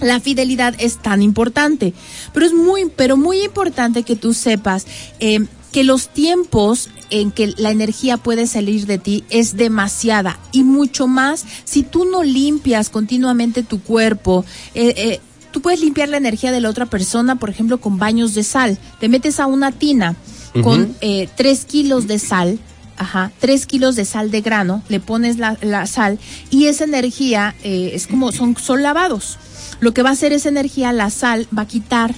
la 0.00 0.20
fidelidad 0.20 0.74
es 0.78 0.98
tan 0.98 1.22
importante. 1.22 1.94
Pero 2.34 2.46
es 2.46 2.52
muy, 2.52 2.90
pero 2.94 3.16
muy 3.16 3.42
importante 3.42 4.02
que 4.02 4.16
tú 4.16 4.34
sepas 4.34 4.86
eh, 5.20 5.46
que 5.72 5.84
los 5.84 6.08
tiempos 6.08 6.90
en 7.10 7.30
que 7.30 7.54
la 7.56 7.70
energía 7.70 8.18
puede 8.18 8.46
salir 8.46 8.86
de 8.86 8.98
ti 8.98 9.24
es 9.30 9.56
demasiada 9.56 10.38
y 10.52 10.62
mucho 10.62 11.06
más 11.06 11.44
si 11.64 11.82
tú 11.82 12.04
no 12.04 12.22
limpias 12.22 12.90
continuamente 12.90 13.62
tu 13.62 13.80
cuerpo. 13.82 14.44
Eh, 14.74 14.94
eh, 14.96 15.20
tú 15.50 15.60
puedes 15.60 15.80
limpiar 15.80 16.10
la 16.10 16.18
energía 16.18 16.52
de 16.52 16.60
la 16.60 16.70
otra 16.70 16.86
persona, 16.86 17.36
por 17.36 17.50
ejemplo, 17.50 17.80
con 17.80 17.98
baños 17.98 18.34
de 18.34 18.44
sal. 18.44 18.78
Te 19.00 19.08
metes 19.08 19.40
a 19.40 19.46
una 19.46 19.72
tina 19.72 20.14
con 20.62 20.94
eh, 21.00 21.28
tres 21.36 21.64
kilos 21.64 22.06
de 22.06 22.18
sal. 22.18 22.58
Ajá, 22.98 23.32
tres 23.40 23.66
kilos 23.66 23.96
de 23.96 24.04
sal 24.04 24.30
de 24.30 24.42
grano, 24.42 24.82
le 24.88 25.00
pones 25.00 25.38
la, 25.38 25.56
la 25.62 25.86
sal 25.86 26.20
y 26.50 26.66
esa 26.66 26.84
energía 26.84 27.54
es 27.64 28.06
como 28.06 28.30
son, 28.30 28.56
son 28.56 28.82
lavados. 28.82 29.38
Lo 29.80 29.92
que 29.92 30.02
va 30.02 30.10
a 30.10 30.12
hacer 30.12 30.32
esa 30.32 30.50
energía, 30.50 30.92
la 30.92 31.10
sal, 31.10 31.48
va 31.56 31.62
a 31.62 31.66
quitar 31.66 32.14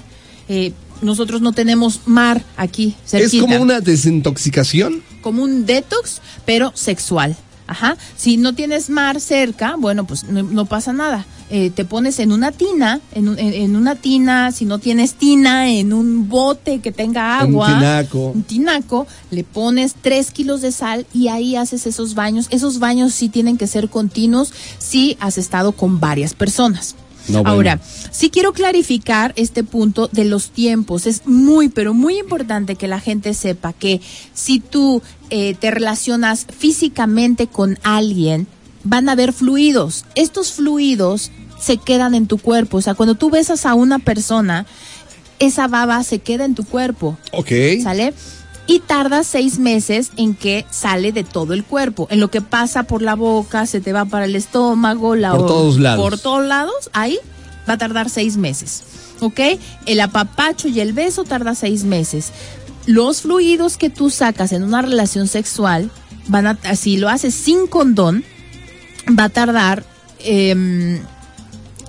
nosotros 1.02 1.40
no 1.40 1.52
tenemos 1.52 2.00
mar 2.06 2.42
aquí 2.56 2.94
cerquita. 3.06 3.36
¿Es 3.36 3.42
como 3.42 3.62
una 3.62 3.80
desintoxicación? 3.80 5.02
Como 5.20 5.42
un 5.42 5.66
detox, 5.66 6.20
pero 6.44 6.72
sexual. 6.74 7.36
Ajá. 7.66 7.96
Si 8.16 8.36
no 8.36 8.54
tienes 8.54 8.90
mar 8.90 9.20
cerca, 9.20 9.76
bueno, 9.78 10.06
pues 10.06 10.24
no, 10.24 10.66
pasa 10.66 10.92
nada. 10.92 11.24
Eh, 11.50 11.70
te 11.70 11.84
pones 11.84 12.18
en 12.18 12.32
una 12.32 12.52
tina, 12.52 13.00
en, 13.12 13.38
en, 13.38 13.76
una 13.76 13.96
tina, 13.96 14.52
si 14.52 14.64
no 14.64 14.78
tienes 14.78 15.14
tina, 15.14 15.70
en 15.70 15.92
un 15.92 16.28
bote 16.28 16.80
que 16.80 16.92
tenga 16.92 17.38
agua. 17.38 17.68
Un 17.68 17.74
tinaco. 17.74 18.26
Un 18.30 18.42
tinaco, 18.42 19.06
le 19.30 19.44
pones 19.44 19.94
tres 20.00 20.30
kilos 20.30 20.60
de 20.60 20.72
sal 20.72 21.06
y 21.14 21.28
ahí 21.28 21.56
haces 21.56 21.86
esos 21.86 22.14
baños. 22.14 22.48
Esos 22.50 22.78
baños 22.78 23.14
sí 23.14 23.28
tienen 23.28 23.56
que 23.56 23.66
ser 23.66 23.88
continuos 23.88 24.52
si 24.78 25.16
has 25.20 25.38
estado 25.38 25.72
con 25.72 26.00
varias 26.00 26.34
personas. 26.34 26.96
Ahora, 27.44 27.80
sí 28.10 28.30
quiero 28.30 28.52
clarificar 28.52 29.32
este 29.36 29.64
punto 29.64 30.08
de 30.12 30.24
los 30.24 30.50
tiempos. 30.50 31.06
Es 31.06 31.26
muy, 31.26 31.68
pero 31.68 31.94
muy 31.94 32.18
importante 32.18 32.76
que 32.76 32.88
la 32.88 33.00
gente 33.00 33.34
sepa 33.34 33.72
que 33.72 34.00
si 34.34 34.60
tú 34.60 35.02
eh, 35.30 35.54
te 35.54 35.70
relacionas 35.70 36.46
físicamente 36.56 37.46
con 37.46 37.78
alguien, 37.82 38.46
van 38.84 39.08
a 39.08 39.12
haber 39.12 39.32
fluidos. 39.32 40.04
Estos 40.14 40.52
fluidos 40.52 41.30
se 41.58 41.78
quedan 41.78 42.14
en 42.14 42.26
tu 42.26 42.38
cuerpo. 42.38 42.76
O 42.78 42.82
sea, 42.82 42.94
cuando 42.94 43.14
tú 43.14 43.30
besas 43.30 43.66
a 43.66 43.74
una 43.74 43.98
persona, 43.98 44.66
esa 45.38 45.66
baba 45.66 46.02
se 46.04 46.18
queda 46.18 46.44
en 46.44 46.54
tu 46.54 46.64
cuerpo. 46.64 47.16
Ok. 47.32 47.50
¿Sale? 47.82 48.14
Y 48.66 48.80
tarda 48.80 49.24
seis 49.24 49.58
meses 49.58 50.10
en 50.16 50.34
que 50.34 50.64
sale 50.70 51.12
de 51.12 51.24
todo 51.24 51.52
el 51.52 51.64
cuerpo. 51.64 52.06
En 52.10 52.20
lo 52.20 52.30
que 52.30 52.40
pasa 52.40 52.84
por 52.84 53.02
la 53.02 53.14
boca, 53.14 53.66
se 53.66 53.80
te 53.80 53.92
va 53.92 54.04
para 54.04 54.24
el 54.24 54.36
estómago, 54.36 55.16
la 55.16 55.32
por 55.32 55.46
todos 55.46 55.78
lados. 55.78 56.00
Por 56.00 56.18
todos 56.18 56.46
lados, 56.46 56.90
ahí 56.92 57.18
va 57.68 57.74
a 57.74 57.78
tardar 57.78 58.08
seis 58.08 58.36
meses. 58.36 58.82
¿Ok? 59.20 59.40
El 59.86 60.00
apapacho 60.00 60.68
y 60.68 60.80
el 60.80 60.92
beso 60.92 61.24
tarda 61.24 61.54
seis 61.54 61.84
meses. 61.84 62.32
Los 62.86 63.22
fluidos 63.22 63.76
que 63.76 63.90
tú 63.90 64.10
sacas 64.10 64.52
en 64.52 64.62
una 64.62 64.82
relación 64.82 65.28
sexual, 65.28 65.90
van 66.26 66.46
a, 66.46 66.76
si 66.76 66.96
lo 66.96 67.08
haces 67.08 67.34
sin 67.34 67.66
condón, 67.66 68.24
va 69.18 69.24
a 69.24 69.28
tardar 69.28 69.84
em, 70.20 71.00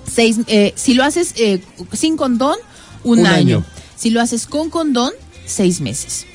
seis, 0.09 0.39
eh, 0.47 0.73
si 0.75 0.93
lo 0.93 1.03
haces 1.03 1.33
eh, 1.37 1.61
sin 1.93 2.17
condón, 2.17 2.57
un, 3.03 3.25
año. 3.25 3.63
Si 3.95 4.09
lo 4.09 4.19
haces 4.19 4.47
con 4.47 4.69
condón, 4.69 5.11
seis 5.45 5.79
meses. 5.79 6.25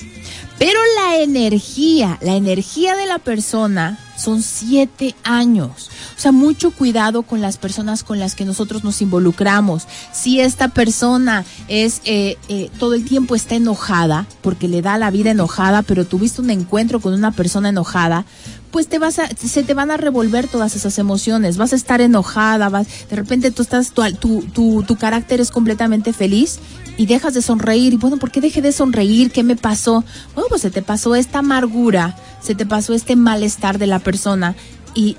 Pero 0.61 0.79
la 0.95 1.23
energía, 1.23 2.19
la 2.21 2.35
energía 2.35 2.95
de 2.95 3.07
la 3.07 3.17
persona 3.17 3.97
son 4.15 4.43
siete 4.43 5.15
años. 5.23 5.89
O 6.15 6.19
sea, 6.19 6.31
mucho 6.31 6.69
cuidado 6.69 7.23
con 7.23 7.41
las 7.41 7.57
personas 7.57 8.03
con 8.03 8.19
las 8.19 8.35
que 8.35 8.45
nosotros 8.45 8.83
nos 8.83 9.01
involucramos. 9.01 9.87
Si 10.13 10.39
esta 10.39 10.67
persona 10.67 11.45
es 11.67 12.01
eh, 12.05 12.37
eh, 12.47 12.69
todo 12.77 12.93
el 12.93 13.05
tiempo 13.05 13.33
está 13.33 13.55
enojada, 13.55 14.27
porque 14.43 14.67
le 14.67 14.83
da 14.83 14.99
la 14.99 15.09
vida 15.09 15.31
enojada, 15.31 15.81
pero 15.81 16.05
tuviste 16.05 16.41
un 16.41 16.51
encuentro 16.51 16.99
con 16.99 17.15
una 17.15 17.31
persona 17.31 17.69
enojada, 17.69 18.25
pues 18.69 18.87
te 18.87 18.99
vas 18.99 19.19
se 19.35 19.63
te 19.63 19.73
van 19.73 19.89
a 19.89 19.97
revolver 19.97 20.47
todas 20.47 20.75
esas 20.75 20.99
emociones. 20.99 21.57
Vas 21.57 21.73
a 21.73 21.75
estar 21.75 22.01
enojada, 22.01 22.69
vas, 22.69 22.85
de 23.09 23.15
repente 23.15 23.49
tú 23.49 23.63
estás, 23.63 23.93
tu, 23.93 24.11
tu, 24.11 24.83
tu 24.83 24.95
carácter 24.95 25.41
es 25.41 25.49
completamente 25.49 26.13
feliz 26.13 26.59
y 26.97 27.05
dejas 27.05 27.33
de 27.33 27.41
sonreír. 27.41 27.93
Y 27.93 27.97
bueno, 27.97 28.17
¿por 28.17 28.31
qué 28.31 28.41
dejé 28.41 28.61
de 28.61 28.71
sonreír? 28.71 29.31
¿Qué 29.31 29.43
me 29.43 29.55
pasó? 29.55 30.03
Bueno, 30.33 30.47
pues 30.49 30.61
se 30.61 30.71
te 30.71 30.81
pasó 30.81 31.15
esta 31.15 31.39
amargura, 31.39 32.15
se 32.41 32.55
te 32.55 32.65
pasó 32.65 32.93
este 32.93 33.15
malestar 33.15 33.77
de 33.77 33.87
la 33.87 33.99
persona. 33.99 34.55
Y, 34.93 35.15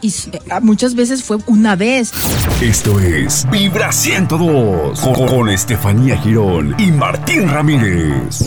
muchas 0.61 0.95
veces 0.95 1.25
fue 1.25 1.39
una 1.47 1.77
vez. 1.77 2.13
Esto 2.61 3.01
es 3.01 3.47
Vibra 3.51 3.91
102 3.91 5.01
con, 5.01 5.27
con 5.27 5.49
Estefanía 5.49 6.19
Girón 6.19 6.75
y 6.79 6.93
Martín 6.93 7.49
Ramírez. 7.49 8.45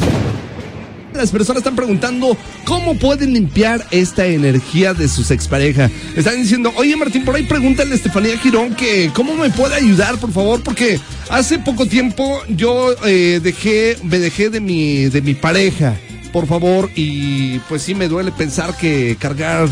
Las 1.15 1.31
personas 1.31 1.61
están 1.61 1.75
preguntando 1.75 2.37
cómo 2.65 2.95
pueden 2.95 3.33
limpiar 3.33 3.85
esta 3.91 4.25
energía 4.25 4.93
de 4.93 5.07
sus 5.07 5.31
exparejas. 5.31 5.89
Están 6.15 6.41
diciendo, 6.41 6.73
oye 6.75 6.95
Martín, 6.97 7.23
por 7.23 7.35
ahí 7.35 7.43
pregúntale 7.43 7.93
a 7.93 7.95
Estefanía 7.95 8.37
Girón 8.37 8.75
que 8.75 9.11
cómo 9.13 9.33
me 9.35 9.49
puede 9.49 9.75
ayudar, 9.75 10.17
por 10.17 10.31
favor, 10.31 10.61
porque 10.61 10.99
hace 11.29 11.57
poco 11.59 11.85
tiempo 11.85 12.41
yo 12.49 12.93
eh, 13.05 13.39
dejé, 13.41 13.97
me 14.03 14.19
dejé 14.19 14.49
de 14.49 14.59
mi, 14.59 15.05
de 15.05 15.21
mi 15.21 15.35
pareja, 15.35 15.95
por 16.33 16.47
favor, 16.47 16.91
y 16.95 17.59
pues 17.69 17.81
sí 17.81 17.95
me 17.95 18.09
duele 18.09 18.31
pensar 18.31 18.75
que 18.75 19.15
cargar 19.17 19.69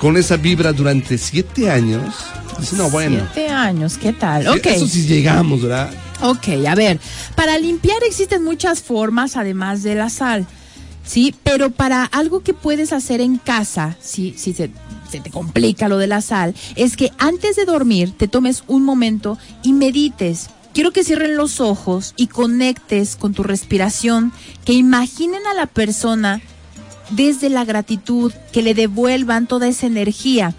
con 0.00 0.16
esa 0.16 0.36
vibra 0.36 0.72
durante 0.72 1.18
siete 1.18 1.70
años. 1.70 2.14
no, 2.72 2.88
bueno. 2.90 3.28
Siete 3.34 3.50
años, 3.50 3.98
¿qué 3.98 4.12
tal? 4.12 4.48
Ok. 4.48 4.66
Eso 4.66 4.86
sí 4.86 5.06
llegamos, 5.06 5.62
¿verdad? 5.62 5.90
Ok, 6.22 6.48
a 6.66 6.74
ver, 6.74 6.98
para 7.34 7.58
limpiar 7.58 8.02
existen 8.04 8.42
muchas 8.42 8.80
formas 8.80 9.36
además 9.36 9.82
de 9.82 9.94
la 9.94 10.08
sal. 10.08 10.46
¿Sí? 11.06 11.34
Pero 11.42 11.70
para 11.70 12.04
algo 12.04 12.40
que 12.42 12.52
puedes 12.52 12.92
hacer 12.92 13.22
en 13.22 13.38
casa, 13.38 13.96
si, 14.00 14.34
si 14.36 14.52
se, 14.52 14.70
se, 15.10 15.20
te 15.20 15.30
complica 15.30 15.88
lo 15.88 15.96
de 15.96 16.08
la 16.08 16.20
sal, 16.20 16.54
es 16.74 16.96
que 16.96 17.12
antes 17.16 17.56
de 17.56 17.64
dormir 17.64 18.12
te 18.14 18.28
tomes 18.28 18.64
un 18.66 18.82
momento 18.82 19.38
y 19.62 19.72
medites. 19.72 20.50
Quiero 20.74 20.90
que 20.90 21.04
cierren 21.04 21.36
los 21.36 21.60
ojos 21.60 22.12
y 22.16 22.26
conectes 22.26 23.16
con 23.16 23.32
tu 23.32 23.42
respiración, 23.42 24.32
que 24.66 24.74
imaginen 24.74 25.46
a 25.46 25.54
la 25.54 25.66
persona 25.66 26.42
desde 27.10 27.48
la 27.48 27.64
gratitud, 27.64 28.32
que 28.52 28.62
le 28.62 28.74
devuelvan 28.74 29.46
toda 29.46 29.68
esa 29.68 29.86
energía. 29.86 30.54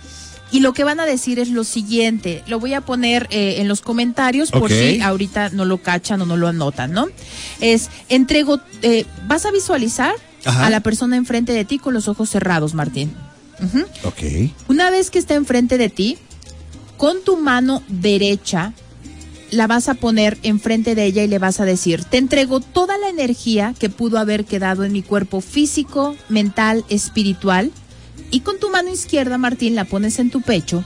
Y 0.49 0.61
lo 0.61 0.73
que 0.73 0.85
van 0.85 1.01
a 1.01 1.05
decir 1.05 1.39
es 1.39 1.49
lo 1.49 1.65
siguiente, 1.65 2.41
lo 2.47 2.59
voy 2.59 2.73
a 2.73 2.81
poner 2.81 3.27
eh, 3.31 3.55
en 3.59 3.67
los 3.67 3.81
comentarios 3.81 4.49
por 4.49 4.71
si 4.71 5.01
ahorita 5.01 5.49
no 5.49 5.65
lo 5.65 5.79
cachan 5.79 6.21
o 6.21 6.25
no 6.25 6.37
lo 6.37 6.47
anotan, 6.47 6.93
¿no? 6.93 7.07
Es, 7.59 7.89
entrego, 8.07 8.61
eh, 8.81 9.05
vas 9.27 9.45
a 9.45 9.51
visualizar 9.51 10.15
a 10.47 10.69
la 10.69 10.79
persona 10.79 11.17
enfrente 11.17 11.53
de 11.53 11.65
ti 11.65 11.79
con 11.79 11.93
los 11.93 12.07
ojos 12.07 12.29
cerrados, 12.29 12.73
Martín. 12.73 13.13
Ok. 14.03 14.51
Una 14.67 14.89
vez 14.89 15.09
que 15.09 15.19
está 15.19 15.35
enfrente 15.35 15.77
de 15.77 15.89
ti, 15.89 16.17
con 16.97 17.23
tu 17.23 17.37
mano 17.37 17.83
derecha 17.87 18.73
la 19.51 19.67
vas 19.67 19.87
a 19.87 19.93
poner 19.93 20.37
enfrente 20.43 20.93
de 20.93 21.05
ella 21.05 21.23
y 21.23 21.27
le 21.27 21.39
vas 21.39 21.59
a 21.59 21.65
decir, 21.65 22.03
te 22.03 22.17
entrego 22.17 22.59
toda 22.59 22.97
la 22.97 23.07
energía 23.07 23.73
que 23.79 23.89
pudo 23.89 24.19
haber 24.19 24.43
quedado 24.43 24.83
en 24.83 24.91
mi 24.91 25.03
cuerpo 25.03 25.39
físico, 25.39 26.17
mental, 26.27 26.83
espiritual. 26.89 27.71
Y 28.29 28.41
con 28.41 28.59
tu 28.59 28.69
mano 28.69 28.91
izquierda, 28.91 29.37
Martín, 29.37 29.75
la 29.75 29.85
pones 29.85 30.19
en 30.19 30.31
tu 30.31 30.41
pecho 30.41 30.83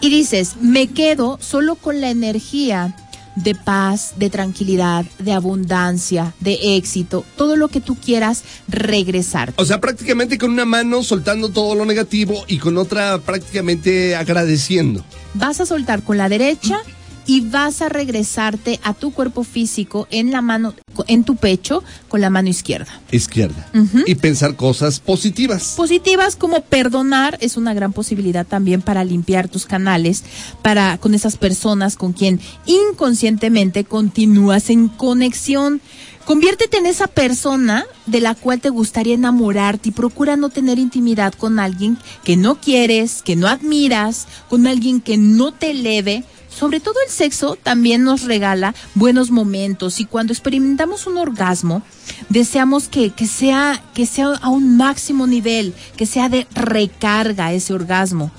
y 0.00 0.10
dices, 0.10 0.56
me 0.60 0.88
quedo 0.88 1.38
solo 1.40 1.76
con 1.76 2.00
la 2.00 2.10
energía 2.10 2.94
de 3.36 3.54
paz, 3.54 4.14
de 4.16 4.30
tranquilidad, 4.30 5.04
de 5.18 5.32
abundancia, 5.32 6.34
de 6.40 6.76
éxito, 6.76 7.24
todo 7.36 7.56
lo 7.56 7.68
que 7.68 7.80
tú 7.80 7.96
quieras 7.96 8.44
regresar. 8.68 9.52
O 9.56 9.64
sea, 9.64 9.80
prácticamente 9.80 10.38
con 10.38 10.50
una 10.50 10.64
mano 10.64 11.02
soltando 11.02 11.48
todo 11.48 11.74
lo 11.74 11.84
negativo 11.84 12.44
y 12.48 12.58
con 12.58 12.78
otra 12.78 13.18
prácticamente 13.18 14.16
agradeciendo. 14.16 15.04
Vas 15.34 15.60
a 15.60 15.66
soltar 15.66 16.02
con 16.02 16.16
la 16.16 16.28
derecha 16.28 16.78
y 17.26 17.40
vas 17.40 17.82
a 17.82 17.88
regresarte 17.88 18.80
a 18.82 18.94
tu 18.94 19.12
cuerpo 19.12 19.44
físico 19.44 20.06
en 20.10 20.30
la 20.30 20.42
mano 20.42 20.74
en 21.06 21.24
tu 21.24 21.36
pecho 21.36 21.82
con 22.08 22.20
la 22.20 22.30
mano 22.30 22.48
izquierda. 22.48 23.00
Izquierda. 23.10 23.68
Y 24.06 24.14
pensar 24.16 24.56
cosas 24.56 25.00
positivas. 25.00 25.74
Positivas 25.76 26.36
como 26.36 26.62
perdonar 26.62 27.38
es 27.40 27.56
una 27.56 27.74
gran 27.74 27.92
posibilidad 27.92 28.46
también 28.46 28.82
para 28.82 29.04
limpiar 29.04 29.48
tus 29.48 29.66
canales, 29.66 30.24
para 30.62 30.98
con 30.98 31.14
esas 31.14 31.36
personas 31.36 31.96
con 31.96 32.12
quien 32.12 32.40
inconscientemente 32.66 33.84
continúas 33.84 34.70
en 34.70 34.88
conexión. 34.88 35.80
Conviértete 36.24 36.78
en 36.78 36.86
esa 36.86 37.06
persona 37.06 37.84
de 38.06 38.20
la 38.20 38.34
cual 38.34 38.60
te 38.60 38.70
gustaría 38.70 39.14
enamorarte 39.14 39.90
y 39.90 39.92
procura 39.92 40.36
no 40.36 40.48
tener 40.48 40.78
intimidad 40.78 41.34
con 41.34 41.58
alguien 41.58 41.98
que 42.24 42.36
no 42.36 42.60
quieres, 42.60 43.22
que 43.22 43.36
no 43.36 43.46
admiras, 43.46 44.26
con 44.48 44.66
alguien 44.66 45.02
que 45.02 45.18
no 45.18 45.52
te 45.52 45.72
eleve. 45.72 46.24
Sobre 46.54 46.80
todo 46.80 46.94
el 47.04 47.10
sexo 47.10 47.56
también 47.60 48.04
nos 48.04 48.22
regala 48.22 48.74
buenos 48.94 49.30
momentos 49.30 49.98
y 49.98 50.04
cuando 50.04 50.32
experimentamos 50.32 51.06
un 51.06 51.18
orgasmo 51.18 51.82
deseamos 52.28 52.88
que, 52.88 53.10
que, 53.10 53.26
sea, 53.26 53.82
que 53.92 54.06
sea 54.06 54.36
a 54.40 54.48
un 54.50 54.76
máximo 54.76 55.26
nivel, 55.26 55.74
que 55.96 56.06
sea 56.06 56.28
de 56.28 56.46
recarga 56.54 57.52
ese 57.52 57.74
orgasmo. 57.74 58.30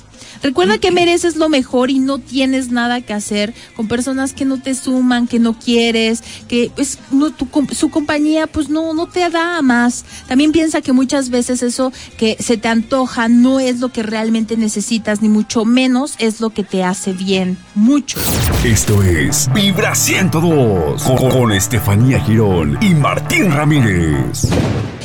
Recuerda 0.46 0.78
que 0.78 0.92
mereces 0.92 1.38
lo 1.38 1.50
mejor 1.50 1.90
y 1.90 1.98
no 1.98 2.20
tienes 2.20 2.70
nada 2.70 3.02
que 3.02 3.14
hacer 3.14 3.52
con 3.76 3.88
personas 3.88 4.32
que 4.32 4.46
no 4.46 4.62
te 4.62 4.76
suman, 4.76 5.28
que 5.28 5.40
no 5.40 5.58
quieres, 5.58 6.22
que 6.48 6.70
pues 6.76 7.00
no, 7.10 7.34
su 7.72 7.90
compañía 7.90 8.46
pues 8.46 8.70
no, 8.70 8.94
no 8.94 9.08
te 9.08 9.28
da 9.32 9.64
más. 9.64 10.06
También 10.28 10.52
piensa 10.52 10.82
que 10.82 10.94
muchas 10.94 11.32
veces 11.32 11.64
eso 11.64 11.92
que 12.20 12.38
se 12.40 12.58
te 12.58 12.68
antoja 12.68 13.28
no 13.28 13.60
es 13.60 13.80
lo 13.80 13.92
que 13.92 14.04
realmente 14.04 14.56
necesitas, 14.56 15.24
ni 15.24 15.30
mucho 15.30 15.66
menos 15.66 16.14
es 16.20 16.40
lo 16.40 16.52
que 16.52 16.64
te 16.64 16.84
hace 16.84 17.14
bien. 17.14 17.58
Mucho. 17.74 18.20
Esto 18.64 19.02
es 19.02 19.50
Vibra 19.52 19.96
102 19.96 21.02
con, 21.02 21.54
Estefanía 21.54 22.20
Girón 22.20 22.78
y 22.82 22.94
Martín 22.94 23.52
Ramírez. 23.52 24.48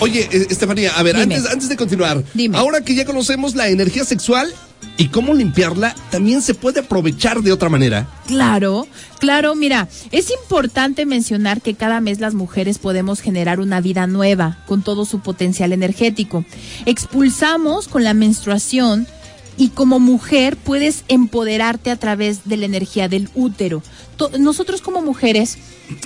Oye, 0.00 0.28
eh, 0.30 0.48
Estefanía, 0.50 0.92
a 0.98 1.02
ver, 1.02 1.16
antes, 1.16 1.46
antes 1.46 1.70
de 1.70 1.76
continuar, 1.76 2.22
ahora 2.52 2.82
que 2.82 2.94
ya 2.94 3.06
conocemos 3.06 3.54
la 3.54 3.68
energía 3.68 4.04
sexual, 4.04 4.52
y 5.00 5.08
cómo 5.08 5.32
limpiarla 5.32 5.94
también 6.10 6.42
se 6.42 6.52
puede 6.52 6.80
aprovechar 6.80 7.40
de 7.40 7.52
otra 7.52 7.70
manera. 7.70 8.06
Claro, 8.26 8.86
claro, 9.18 9.54
mira, 9.54 9.88
es 10.10 10.30
importante 10.30 11.06
mencionar 11.06 11.62
que 11.62 11.74
cada 11.74 12.02
mes 12.02 12.20
las 12.20 12.34
mujeres 12.34 12.78
podemos 12.78 13.20
generar 13.20 13.60
una 13.60 13.80
vida 13.80 14.06
nueva 14.06 14.58
con 14.66 14.82
todo 14.82 15.06
su 15.06 15.20
potencial 15.20 15.72
energético. 15.72 16.44
Expulsamos 16.84 17.88
con 17.88 18.04
la 18.04 18.12
menstruación 18.12 19.06
y 19.56 19.68
como 19.68 20.00
mujer 20.00 20.56
puedes 20.56 21.04
empoderarte 21.08 21.90
a 21.90 21.96
través 21.96 22.44
de 22.44 22.58
la 22.58 22.66
energía 22.66 23.08
del 23.08 23.30
útero. 23.34 23.82
Nosotros 24.38 24.82
como 24.82 25.00
mujeres, 25.00 25.56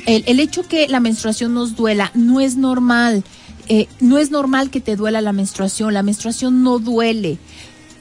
el, 0.07 0.39
hecho 0.39 0.69
que 0.69 0.87
la 0.89 1.01
menstruación 1.01 1.53
nos 1.53 1.75
duela 1.75 2.13
no 2.15 2.41
es 2.41 2.57
normal. 2.57 3.25
Eh, 3.69 3.89
no 3.99 4.19
es 4.19 4.31
normal 4.31 4.71
que 4.71 4.81
te 4.81 4.95
duela 4.95 5.23
la 5.23 5.33
menstruación, 5.33 5.95
la 5.95 6.03
menstruación 6.03 6.63
no 6.63 6.79
duele 6.79 7.39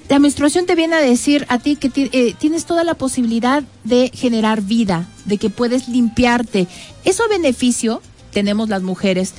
la 0.09 0.19
menstruación 0.19 0.65
te 0.65 0.75
viene 0.75 0.95
a 0.95 1.01
decir 1.01 1.45
a 1.49 1.59
ti 1.59 1.75
que 1.75 1.91
eh, 1.95 2.35
tienes 2.37 2.65
toda 2.65 2.83
la 2.83 2.93
posibilidad 2.93 3.63
de 3.83 4.11
generar 4.13 4.61
vida, 4.61 5.07
de 5.25 5.37
que 5.37 5.49
puedes 5.49 5.87
limpiarte. 5.87 6.67
Eso 7.05 7.23
beneficio 7.29 8.01
tenemos 8.31 8.69
las 8.69 8.81
mujeres. 8.81 9.33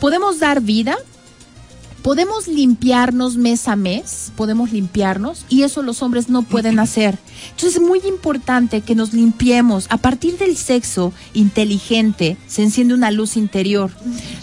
Podemos 0.00 0.38
dar 0.38 0.60
vida, 0.60 0.96
podemos 2.02 2.48
limpiarnos 2.48 3.36
mes 3.36 3.68
a 3.68 3.76
mes, 3.76 4.32
podemos 4.36 4.72
limpiarnos 4.72 5.46
y 5.48 5.62
eso 5.62 5.82
los 5.82 6.02
hombres 6.02 6.28
no 6.28 6.42
pueden 6.42 6.78
hacer. 6.78 7.18
Entonces 7.50 7.76
es 7.76 7.80
muy 7.80 8.00
importante 8.06 8.80
que 8.80 8.94
nos 8.94 9.12
limpiemos. 9.12 9.86
A 9.88 9.96
partir 9.96 10.36
del 10.36 10.56
sexo 10.56 11.12
inteligente 11.32 12.36
se 12.46 12.62
enciende 12.62 12.94
una 12.94 13.10
luz 13.10 13.36
interior, 13.36 13.90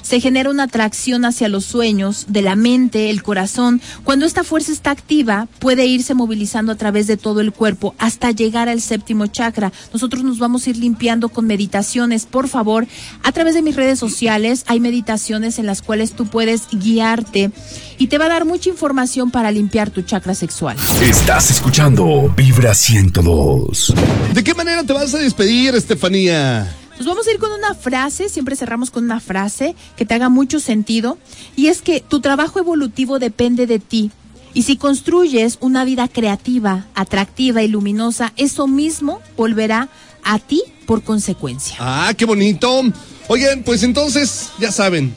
se 0.01 0.19
genera 0.19 0.49
una 0.49 0.63
atracción 0.63 1.25
hacia 1.25 1.49
los 1.49 1.65
sueños 1.65 2.25
de 2.29 2.41
la 2.41 2.55
mente, 2.55 3.09
el 3.09 3.23
corazón. 3.23 3.81
Cuando 4.03 4.25
esta 4.25 4.43
fuerza 4.43 4.71
está 4.71 4.91
activa, 4.91 5.47
puede 5.59 5.85
irse 5.85 6.13
movilizando 6.13 6.71
a 6.71 6.75
través 6.75 7.07
de 7.07 7.17
todo 7.17 7.41
el 7.41 7.51
cuerpo 7.51 7.93
hasta 7.97 8.31
llegar 8.31 8.69
al 8.69 8.81
séptimo 8.81 9.27
chakra. 9.27 9.71
Nosotros 9.93 10.23
nos 10.23 10.39
vamos 10.39 10.65
a 10.65 10.69
ir 10.69 10.77
limpiando 10.77 11.29
con 11.29 11.45
meditaciones. 11.45 12.25
Por 12.25 12.47
favor, 12.47 12.87
a 13.23 13.31
través 13.31 13.53
de 13.53 13.61
mis 13.61 13.75
redes 13.75 13.99
sociales 13.99 14.63
hay 14.67 14.79
meditaciones 14.79 15.59
en 15.59 15.65
las 15.65 15.81
cuales 15.81 16.13
tú 16.13 16.25
puedes 16.25 16.67
guiarte 16.71 17.48
y 17.97 18.07
te 18.07 18.17
va 18.17 18.25
a 18.25 18.29
dar 18.29 18.45
mucha 18.45 18.69
información 18.69 19.31
para 19.31 19.51
limpiar 19.51 19.89
tu 19.89 20.01
chakra 20.01 20.33
sexual. 20.33 20.77
Estás 21.01 21.51
escuchando 21.51 22.33
Vibra 22.35 22.73
102. 22.73 23.93
¿De 24.33 24.43
qué 24.43 24.53
manera 24.53 24.83
te 24.83 24.93
vas 24.93 25.13
a 25.13 25.19
despedir, 25.19 25.75
Estefanía? 25.75 26.75
Nos 26.97 27.07
vamos 27.07 27.27
a 27.27 27.31
ir 27.31 27.39
con 27.39 27.51
una 27.51 27.75
frase, 27.75 28.27
siempre 28.27 28.57
cerramos 28.57 28.91
con 28.91 29.05
una 29.05 29.21
frase 29.21 29.73
que 29.95 30.05
te 30.05 30.15
haga 30.15 30.27
mucho 30.27 30.59
sentido, 30.59 31.17
y 31.55 31.67
es 31.67 31.81
que 31.81 32.01
tu 32.01 32.19
trabajo 32.19 32.59
evolutivo 32.59 33.19
depende 33.19 33.67
de 33.67 33.79
ti. 33.79 34.11
Y 34.53 34.63
si 34.63 34.75
construyes 34.77 35.57
una 35.61 35.85
vida 35.85 36.07
creativa, 36.07 36.87
atractiva 36.95 37.61
y 37.63 37.67
luminosa, 37.67 38.33
eso 38.35 38.67
mismo 38.67 39.21
volverá 39.37 39.89
a 40.23 40.39
ti 40.39 40.61
por 40.85 41.03
consecuencia. 41.03 41.77
Ah, 41.79 42.13
qué 42.17 42.25
bonito. 42.25 42.81
Oigan, 43.27 43.63
pues 43.63 43.83
entonces, 43.83 44.49
ya 44.59 44.71
saben, 44.71 45.15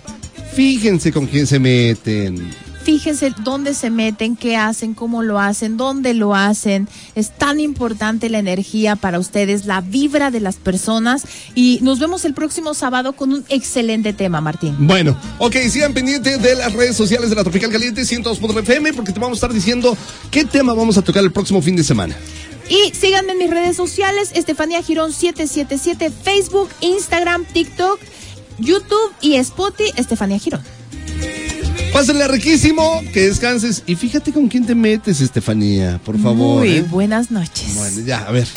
fíjense 0.55 1.13
con 1.13 1.27
quién 1.27 1.47
se 1.47 1.59
meten 1.59 2.53
fíjense 2.83 3.33
dónde 3.43 3.75
se 3.75 3.91
meten, 3.91 4.37
qué 4.37 4.57
hacen, 4.57 4.95
cómo 4.95 5.23
lo 5.23 5.39
hacen, 5.39 5.77
dónde 5.77 6.15
lo 6.15 6.35
hacen. 6.35 6.89
Es 7.15 7.31
tan 7.31 7.61
importante 7.61 8.29
la 8.29 8.39
energía 8.39 8.97
para 8.97 9.19
ustedes, 9.19 9.67
la 9.67 9.81
vibra 9.81 10.31
de 10.31 10.41
las 10.41 10.57
personas. 10.57 11.25
Y 11.55 11.79
nos 11.83 11.99
vemos 11.99 12.25
el 12.25 12.35
próximo 12.35 12.75
sábado 12.75 13.15
con 13.15 13.33
un 13.33 13.45
excelente 13.49 14.13
tema, 14.13 14.41
Martín. 14.41 14.77
Bueno, 14.81 15.17
ok, 15.39 15.57
sigan 15.71 15.95
pendientes 15.95 16.43
de 16.43 16.55
las 16.57 16.73
redes 16.73 16.97
sociales 16.97 17.31
de 17.31 17.37
la 17.37 17.43
Tropical 17.43 17.71
Caliente 17.71 18.03
102.fm 18.03 18.61
FM 18.63 18.93
porque 18.93 19.13
te 19.13 19.21
vamos 19.21 19.37
a 19.37 19.39
estar 19.39 19.53
diciendo 19.53 19.97
qué 20.31 20.45
tema 20.45 20.75
vamos 20.75 20.97
a 20.99 21.03
tocar 21.03 21.23
el 21.23 21.33
próximo 21.33 21.63
fin 21.63 21.77
de 21.77 21.85
semana. 21.85 22.17
Y 22.69 22.95
síganme 22.95 23.33
en 23.33 23.39
mis 23.39 23.51
redes 23.51 23.77
sociales, 23.77 24.31
Estefanía 24.35 24.83
Girón 24.83 25.13
777, 25.13 26.11
Facebook, 26.11 26.71
Instagram, 26.81 27.45
TikTok, 27.45 27.99
YouTube 28.63 29.13
y 29.21 29.35
Spotify, 29.37 29.93
Estefanía 29.97 30.39
Girón. 30.39 30.63
Pásenle 32.03 32.27
riquísimo, 32.27 33.01
que 33.13 33.29
descanses. 33.29 33.85
Y 33.87 33.95
fíjate 33.95 34.33
con 34.33 34.49
quién 34.49 34.67
te 34.67 34.75
metes, 34.75 35.21
Estefanía, 35.21 36.01
por 36.05 36.19
favor. 36.19 36.59
Muy 36.59 36.79
¿eh? 36.79 36.83
buenas 36.83 37.31
noches. 37.31 37.77
Bueno, 37.77 38.01
ya, 38.05 38.25
a 38.25 38.33
ver. 38.33 38.49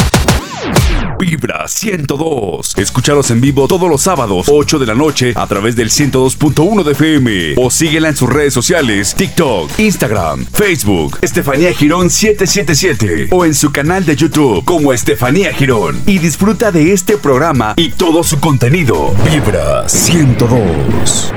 Vibra 1.20 1.68
102. 1.68 2.74
Escúchalos 2.76 3.30
en 3.30 3.42
vivo 3.42 3.68
todos 3.68 3.88
los 3.88 4.02
sábados, 4.02 4.48
8 4.50 4.80
de 4.80 4.86
la 4.88 4.96
noche, 4.96 5.34
a 5.36 5.46
través 5.46 5.76
del 5.76 5.92
102.1 5.92 6.84
de 6.84 6.92
FM. 6.94 7.54
O 7.58 7.70
síguela 7.70 8.10
en 8.10 8.16
sus 8.16 8.28
redes 8.28 8.52
sociales: 8.52 9.14
TikTok, 9.14 9.78
Instagram, 9.78 10.48
Facebook, 10.52 11.20
Estefanía 11.22 11.72
Girón 11.72 12.10
777. 12.10 13.28
O 13.30 13.46
en 13.46 13.54
su 13.54 13.72
canal 13.72 14.08
de 14.08 14.16
YouTube 14.16 14.66
como 14.66 14.92
Estefanía 14.92 15.54
Girón. 15.54 16.02
Y 16.08 16.18
disfruta 16.18 16.72
de 16.72 16.94
este 16.94 17.20
programa 17.20 17.76
y 17.78 17.90
todo 17.90 18.24
su 18.24 18.40
contenido. 18.40 19.14
Vibra 19.24 19.88
102. 19.88 21.32